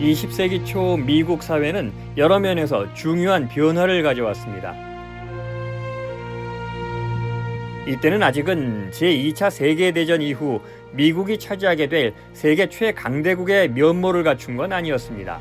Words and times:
20세기 0.00 0.64
초 0.64 0.96
미국 0.96 1.42
사회는 1.42 1.92
여러 2.16 2.38
면에서 2.38 2.92
중요한 2.94 3.48
변화를 3.48 4.02
가져왔습니다. 4.02 4.74
이때는 7.86 8.22
아직은 8.22 8.92
제2차 8.92 9.50
세계대전 9.50 10.22
이후 10.22 10.62
미국이 10.92 11.38
차지하게 11.38 11.88
될 11.88 12.14
세계 12.32 12.68
최강대국의 12.70 13.68
면모를 13.72 14.22
갖춘 14.22 14.56
건 14.56 14.72
아니었습니다. 14.72 15.38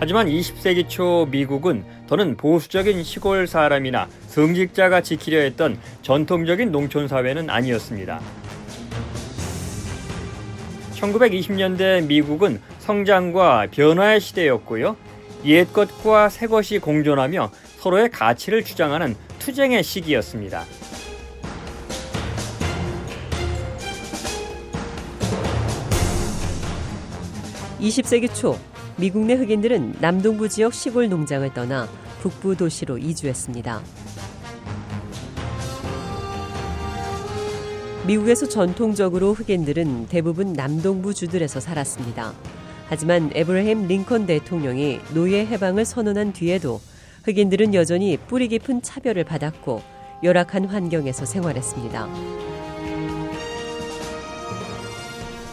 하지만 0.00 0.26
20세기 0.26 0.88
초 0.88 1.28
미국은 1.30 1.84
더는 2.06 2.38
보수적인 2.38 3.02
시골 3.02 3.46
사람이나 3.46 4.08
성직자가 4.28 5.02
지키려 5.02 5.40
했던 5.40 5.78
전통적인 6.00 6.72
농촌 6.72 7.06
사회는 7.06 7.50
아니었습니다. 7.50 8.20
1920년대 10.94 12.06
미국은 12.06 12.60
성장과 12.84 13.68
변화의 13.70 14.20
시대였고요. 14.20 14.96
옛 15.46 15.72
것과 15.72 16.28
새 16.28 16.46
것이 16.46 16.78
공존하며 16.78 17.50
서로의 17.78 18.10
가치를 18.10 18.62
주장하는 18.62 19.16
투쟁의 19.38 19.82
시기였습니다. 19.82 20.64
(20세기) 27.80 28.34
초 28.34 28.58
미국 28.96 29.24
내 29.24 29.34
흑인들은 29.34 29.96
남동부 30.00 30.48
지역 30.48 30.72
시골 30.72 31.08
농장을 31.08 31.52
떠나 31.52 31.88
북부 32.20 32.56
도시로 32.56 32.96
이주했습니다. 32.98 33.82
미국에서 38.06 38.46
전통적으로 38.46 39.32
흑인들은 39.32 40.08
대부분 40.08 40.52
남동부 40.52 41.14
주들에서 41.14 41.60
살았습니다. 41.60 42.34
하지만 42.86 43.30
에브라햄 43.34 43.86
링컨 43.86 44.26
대통령이 44.26 45.00
노예 45.14 45.46
해방을 45.46 45.84
선언한 45.84 46.32
뒤에도 46.32 46.80
흑인들은 47.24 47.74
여전히 47.74 48.16
뿌리 48.16 48.48
깊은 48.48 48.82
차별을 48.82 49.24
받았고 49.24 49.82
열악한 50.22 50.66
환경에서 50.66 51.24
생활했습니다. 51.24 52.08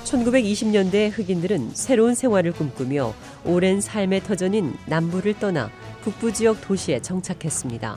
1920년대 0.04 1.10
흑인들은 1.14 1.72
새로운 1.74 2.16
생활을 2.16 2.52
꿈꾸며 2.52 3.14
오랜 3.46 3.80
삶의 3.80 4.24
터전인 4.24 4.74
남부를 4.86 5.40
떠나 5.40 5.70
북부 6.02 6.34
지역 6.34 6.60
도시에 6.62 7.02
정착했습니다. 7.02 7.96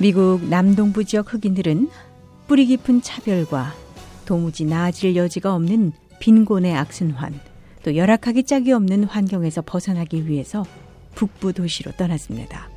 미국 0.00 0.44
남동부 0.44 1.04
지역 1.04 1.34
흑인들은 1.34 1.90
뿌리 2.46 2.66
깊은 2.66 3.02
차별과 3.02 3.74
도무지 4.26 4.64
나아질 4.64 5.16
여지가 5.16 5.52
없는 5.56 5.90
빈곤의 6.20 6.76
악순환, 6.76 7.40
또 7.82 7.96
열악하기 7.96 8.44
짝이 8.44 8.70
없는 8.72 9.04
환경에서 9.04 9.62
벗어나기 9.62 10.28
위해서 10.28 10.64
북부 11.16 11.52
도시로 11.52 11.90
떠났습니다. 11.92 12.68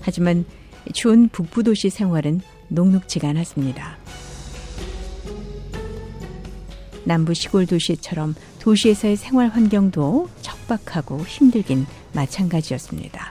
하지만 0.00 0.44
추운 0.92 1.28
북부 1.28 1.62
도시 1.62 1.90
생활은 1.90 2.40
녹록지가 2.68 3.28
않았습니다. 3.28 3.98
남부 7.04 7.34
시골 7.34 7.66
도시처럼 7.66 8.34
도시에서의 8.58 9.16
생활 9.16 9.48
환경도 9.48 10.28
척박하고 10.68 11.20
힘들긴 11.20 11.86
마찬가지였습니다. 12.12 13.30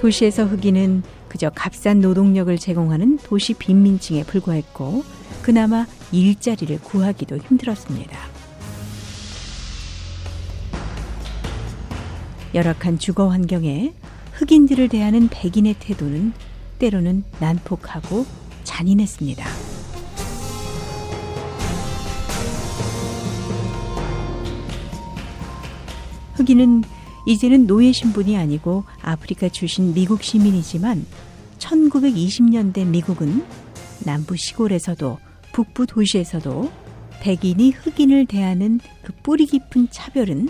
도시에서 0.00 0.44
흑인은 0.44 1.02
그저 1.28 1.50
값싼 1.50 2.00
노동력을 2.00 2.56
제공하는 2.58 3.18
도시 3.18 3.54
빈민층에 3.54 4.24
불과했고 4.24 5.04
그나마 5.42 5.86
일자리를 6.12 6.78
구하기도 6.80 7.38
힘들었습니다. 7.38 8.18
열악한 12.54 12.98
주거 12.98 13.28
환경에 13.28 13.94
흑인들을 14.32 14.88
대하는 14.88 15.28
백인의 15.28 15.76
태도는 15.80 16.32
때로는 16.78 17.24
난폭하고 17.40 18.26
잔인했습니다. 18.64 19.73
흑인은 26.34 26.84
이제는 27.26 27.66
노예 27.66 27.92
신분이 27.92 28.36
아니고 28.36 28.84
아프리카 29.00 29.48
출신 29.48 29.94
미국 29.94 30.22
시민이지만 30.22 31.06
1920년대 31.58 32.86
미국은 32.86 33.44
남부 34.04 34.36
시골에서도 34.36 35.18
북부 35.52 35.86
도시에서도 35.86 36.70
백인이 37.20 37.70
흑인을 37.70 38.26
대하는 38.26 38.80
그 39.02 39.12
뿌리 39.22 39.46
깊은 39.46 39.88
차별은 39.90 40.48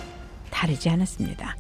다르지 0.50 0.89
않았습니다. 0.89 1.56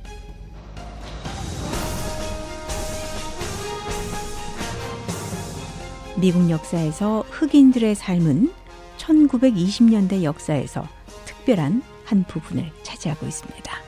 미국 6.16 6.48
역사에서 6.48 7.24
흑인들의 7.30 7.94
삶은 7.94 8.50
1920년대 8.98 10.22
역사에서 10.22 10.88
특별한 11.26 11.82
한 12.04 12.24
부분을 12.24 12.70
차지하고 12.82 13.26
있습니다. 13.26 13.83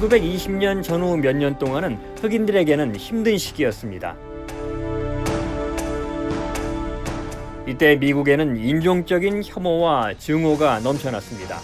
1920년 0.00 0.82
전후 0.82 1.16
몇 1.16 1.34
년 1.36 1.58
동안은 1.58 1.98
흑인들에게는 2.20 2.96
힘든 2.96 3.38
시기였습니다. 3.38 4.14
이때 7.66 7.96
미국에는 7.96 8.56
인종적인 8.56 9.42
혐오와 9.44 10.14
증오가 10.18 10.78
넘쳐났습니다. 10.80 11.58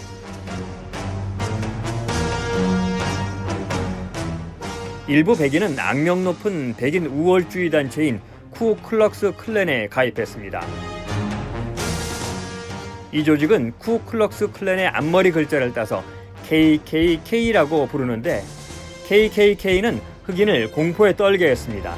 일부 5.07 5.37
백인은 5.37 5.77
악명 5.77 6.23
높은 6.23 6.75
백인 6.75 7.05
우월주의 7.05 7.69
단체인 7.69 8.19
쿠클럭스 8.51 9.33
클랜에 9.37 9.87
가입했습니다. 9.87 10.65
이 13.11 13.23
조직은 13.23 13.73
쿠클럭스 13.77 14.51
클랜의 14.51 14.87
앞머리 14.87 15.31
글자를 15.31 15.71
따서 15.73 16.03
KKK라고 16.53 17.87
부르는데 17.87 18.43
KKK는 19.07 19.99
흑인을 20.25 20.71
공포에 20.71 21.15
떨게 21.15 21.49
했습니다. 21.49 21.95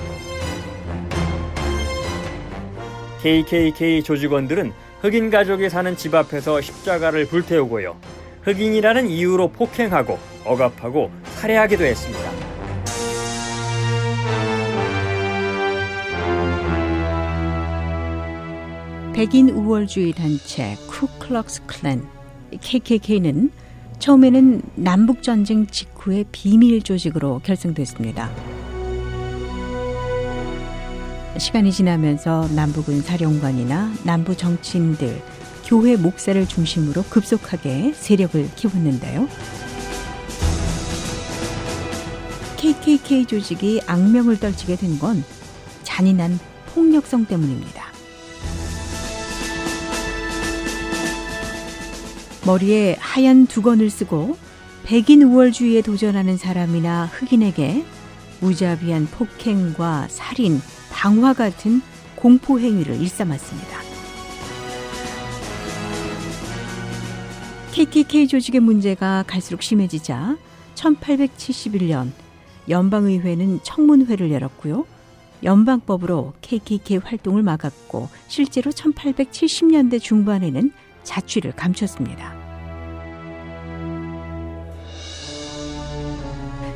KKK 3.22 4.04
조직원들은 4.04 4.72
흑인 5.02 5.30
가족이 5.30 5.70
사는 5.70 5.98
집 5.98 6.16
앞에서 6.16 6.62
십자가를 6.62 7.26
불태우고요. 7.26 7.98
흑인이라는 8.44 9.10
이유로 9.10 9.50
폭행하고 9.50 10.18
억압하고 10.46 11.12
살해하기도 11.36 11.84
했습니다. 11.84 12.32
백인 19.14 19.50
우월주의 19.50 20.14
단체 20.14 20.76
쿠클럭스 20.88 21.66
클랜 21.66 22.08
KKK는 22.62 23.52
처음에는 24.06 24.62
남북전쟁 24.76 25.66
직후의 25.66 26.26
비밀 26.32 26.84
조직으로 26.84 27.42
결성됐습니다. 27.44 28.30
시간이 31.40 31.72
지나면서 31.72 32.48
남북은 32.50 33.02
사령관이나 33.02 33.92
남부 34.04 34.38
정치인들, 34.38 35.20
교회 35.66 35.96
목사를 35.96 36.48
중심으로 36.48 37.02
급속하게 37.10 37.94
세력을 37.96 38.48
키웠는데요. 38.56 39.28
KKK 42.58 43.26
조직이 43.26 43.82
악명을 43.88 44.40
떨치게 44.40 44.76
된 44.76 45.00
건 45.00 45.24
잔인한 45.82 46.38
폭력성 46.68 47.26
때문입니다. 47.26 47.85
머리에 52.46 52.96
하얀 53.00 53.48
두건을 53.48 53.90
쓰고 53.90 54.38
백인 54.84 55.24
우월주의에 55.24 55.82
도전하는 55.82 56.38
사람이나 56.38 57.08
흑인에게 57.08 57.84
무자비한 58.40 59.08
폭행과 59.08 60.08
살인, 60.10 60.62
방화 60.92 61.34
같은 61.34 61.82
공포 62.16 62.60
행위를 62.60 63.02
일삼았습니다. 63.02 63.80
KKK 67.72 68.28
조직의 68.28 68.62
문제가 68.62 69.24
갈수록 69.26 69.64
심해지자 69.64 70.38
1871년 70.76 72.12
연방의회는 72.70 73.62
청문회를 73.64 74.32
열었고요. 74.32 74.86
연방법으로 75.44 76.34
KKK 76.42 76.98
활동을 76.98 77.42
막았고 77.42 78.08
실제로 78.28 78.72
1870년대 78.72 80.00
중반에는 80.00 80.72
자취를 81.04 81.54
감췄습니다. 81.54 82.35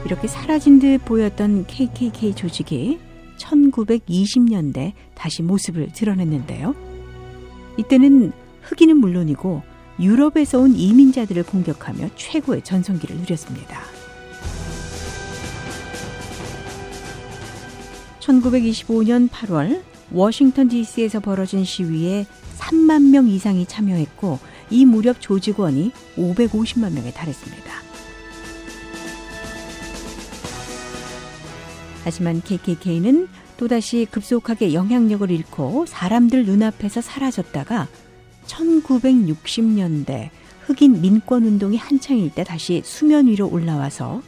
이렇게 0.10 0.28
사라진 0.28 0.80
듯 0.80 1.06
보였던 1.06 1.68
KKK 1.68 2.34
조직이 2.34 2.98
1920년대 3.38 4.94
다시 5.14 5.44
모습을 5.44 5.90
드러냈는데요. 5.94 6.74
이때는 7.78 8.32
흑인은 8.64 8.98
물론이고 8.98 9.62
유럽에서 10.00 10.62
온 10.62 10.74
이민자들을 10.76 11.44
공격하며 11.44 12.10
최고의 12.16 12.64
전성기를 12.64 13.18
누렸습니다. 13.18 13.82
1925년 18.20 19.30
8월 19.30 19.84
워싱턴 20.10 20.70
DC에서 20.70 21.20
벌어진 21.20 21.64
시위에 21.64 22.26
3만 22.58 23.12
명 23.12 23.28
이상이 23.28 23.68
참여했고 23.68 24.40
이 24.72 24.86
무렵 24.86 25.22
조직원이 25.22 25.92
550만 26.18 26.94
명에 26.94 27.12
달했습니다. 27.12 27.89
하지만 32.04 32.42
KKK는 32.42 33.28
또다시 33.58 34.08
급속하게 34.10 34.74
영향력을 34.74 35.30
잃고 35.30 35.86
사람들 35.86 36.46
눈앞에서 36.46 37.02
사라졌다가 37.02 37.88
1960년대 38.46 40.30
흑인 40.66 41.02
민권 41.02 41.44
운동이 41.44 41.78
한창일 41.78 42.30
때 42.34 42.44
다시 42.44 42.82
수면 42.86 43.28
위로 43.28 43.50
올라와서 43.50 44.22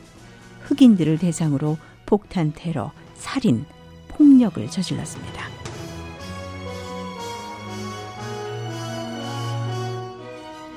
흑인들을 0.64 1.18
대상으로 1.18 1.78
폭탄 2.06 2.52
테러, 2.54 2.92
살인, 3.16 3.66
폭력을 4.10 4.70
저질렀습니다. 4.70 5.50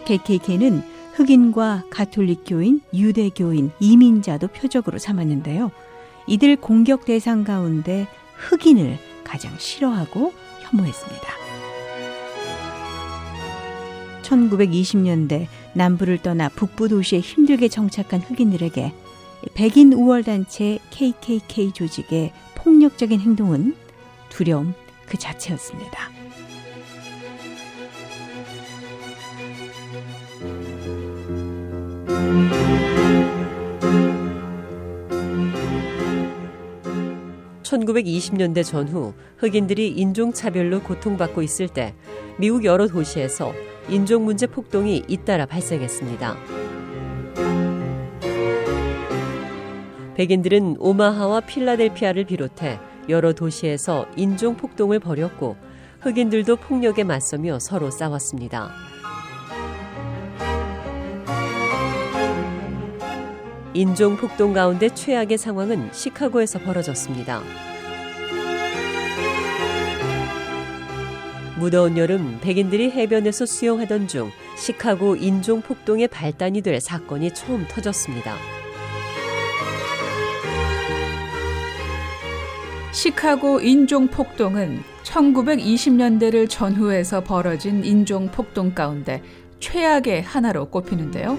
KKK는 0.04 0.82
흑인과 1.14 1.84
가톨릭 1.90 2.42
교인, 2.46 2.80
유대교인, 2.92 3.70
이민자도 3.80 4.48
표적으로 4.48 4.98
삼았는데요. 4.98 5.70
이들 6.26 6.56
공격 6.56 7.04
대상 7.04 7.44
가운데 7.44 8.06
흑인을 8.36 8.98
가장 9.24 9.52
싫어하고 9.58 10.32
혐오했습니다. 10.60 11.44
1920년대 14.22 15.46
남부를 15.74 16.18
떠나 16.18 16.48
북부 16.48 16.88
도시에 16.88 17.20
힘들게 17.20 17.68
정착한 17.68 18.20
흑인들에게 18.20 18.92
백인 19.54 19.92
우월단체 19.92 20.78
KKK 20.90 21.72
조직의 21.72 22.32
폭력적인 22.54 23.20
행동은 23.20 23.74
두려움 24.30 24.74
그 25.06 25.18
자체였습니다. 25.18 26.10
(1920년대) 37.64 38.64
전후 38.64 39.14
흑인들이 39.38 39.88
인종차별로 39.88 40.82
고통받고 40.82 41.42
있을 41.42 41.68
때 41.68 41.94
미국 42.38 42.64
여러 42.64 42.86
도시에서 42.86 43.52
인종 43.88 44.24
문제 44.24 44.46
폭동이 44.46 45.02
잇따라 45.08 45.46
발생했습니다. 45.46 46.36
백인들은 50.14 50.76
오마하와 50.78 51.40
필라델피아를 51.40 52.24
비롯해 52.24 52.78
여러 53.08 53.32
도시에서 53.32 54.06
인종 54.16 54.56
폭동을 54.56 55.00
벌였고 55.00 55.56
흑인들도 56.00 56.56
폭력에 56.56 57.02
맞서며 57.02 57.58
서로 57.58 57.90
싸웠습니다. 57.90 58.93
인종 63.76 64.16
폭동 64.16 64.52
가운데 64.52 64.88
최악의 64.88 65.36
상황은 65.36 65.90
시카고에서 65.92 66.60
벌어졌습니다. 66.60 67.42
무더운 71.58 71.98
여름 71.98 72.38
백인들이 72.40 72.92
해변에서 72.92 73.46
수영하던 73.46 74.06
중 74.06 74.30
시카고 74.56 75.16
인종 75.16 75.60
폭동의 75.60 76.06
발단이 76.06 76.62
될 76.62 76.80
사건이 76.80 77.34
처음 77.34 77.66
터졌습니다. 77.66 78.36
시카고 82.92 83.60
인종 83.60 84.06
폭동은 84.06 84.84
1920년대를 85.02 86.48
전후해서 86.48 87.24
벌어진 87.24 87.84
인종 87.84 88.28
폭동 88.28 88.72
가운데 88.72 89.20
최악의 89.58 90.22
하나로 90.22 90.66
꼽히는데요. 90.70 91.38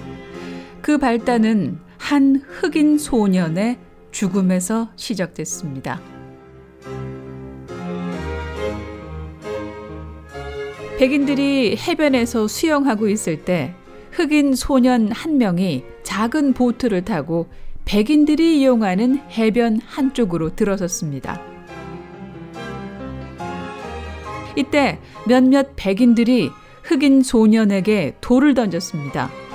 그 0.82 0.98
발단은 0.98 1.85
한 2.06 2.40
흑인 2.46 2.98
소년의 2.98 3.78
죽음에서 4.12 4.90
시작됐습니다. 4.94 6.00
백인들이 11.00 11.76
해변에서 11.76 12.46
수영하고 12.46 13.08
있을 13.08 13.44
때 13.44 13.74
흑인 14.12 14.54
소년 14.54 15.10
한 15.10 15.36
명이 15.38 15.82
작은 16.04 16.52
보트를 16.52 17.04
타고 17.04 17.48
백인들이 17.84 18.60
이용하는 18.60 19.18
해변 19.32 19.80
한쪽으로 19.84 20.54
들어섰습니다. 20.54 21.42
이때 24.54 25.00
몇몇 25.26 25.72
백인들이 25.74 26.52
흑인 26.84 27.24
소년에게 27.24 28.18
돌을 28.20 28.54
던졌습니다. 28.54 29.45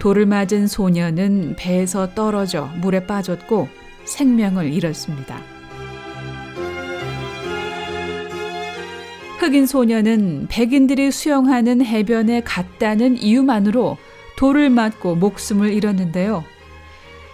돌을 0.00 0.26
맞은 0.26 0.66
소년은 0.66 1.54
배에서 1.56 2.14
떨어져 2.14 2.70
물에 2.80 3.06
빠졌고 3.06 3.68
생명을 4.04 4.72
잃었습니다. 4.72 5.40
흑인 9.38 9.66
소년은 9.66 10.46
백인들이 10.48 11.10
수영하는 11.10 11.84
해변에 11.84 12.40
갔다는 12.40 13.16
이유만으로 13.22 13.98
돌을 14.36 14.70
맞고 14.70 15.16
목숨을 15.16 15.72
잃었는데요. 15.72 16.44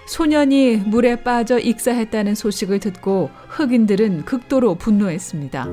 소년이 0.06 0.76
물에 0.86 1.22
빠져 1.22 1.58
익사했다는 1.58 2.34
소식을 2.34 2.80
듣고 2.80 3.30
흑인들은 3.48 4.24
극도로 4.24 4.74
분노했습니다. 4.76 5.66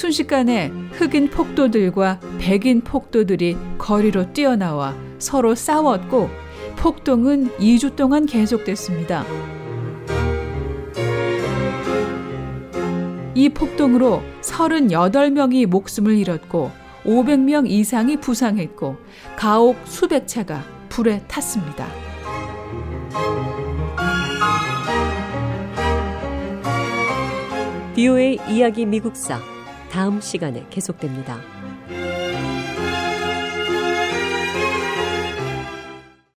순식간에 0.00 0.72
흑인 0.92 1.28
폭도들과 1.28 2.20
백인 2.38 2.80
폭도들이 2.80 3.54
거리로 3.76 4.32
뛰어나와 4.32 4.96
서로 5.18 5.54
싸웠고 5.54 6.30
폭동은 6.76 7.50
2주 7.58 7.96
동안 7.96 8.24
계속됐습니다. 8.24 9.26
이 13.34 13.50
폭동으로 13.50 14.22
38명이 14.40 15.66
목숨을 15.66 16.16
잃었고 16.16 16.70
500명 17.04 17.68
이상이 17.68 18.16
부상했고 18.16 18.96
가옥 19.36 19.76
수백 19.84 20.26
채가 20.26 20.64
불에 20.88 21.22
탔습니다. 21.28 21.86
비오의 27.94 28.38
이야기 28.48 28.86
미국사 28.86 29.49
다음 29.90 30.20
시간에 30.20 30.64
계속됩니다. 30.70 31.59